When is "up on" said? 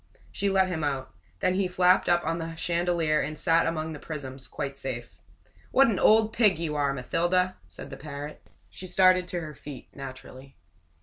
2.09-2.39